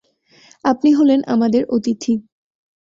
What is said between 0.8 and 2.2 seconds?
হলেন আমাদের অতিথি।